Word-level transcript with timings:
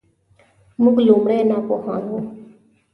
موږ 0.81 0.97
لومړی 1.07 1.39
ناپوهان 1.49 2.03
وو. 2.09 2.19